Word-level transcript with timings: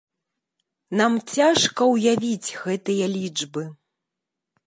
Нам 1.01 1.13
цяжка 1.33 1.81
ўявіць 1.93 2.55
гэтыя 2.63 3.05
лічбы. 3.17 3.63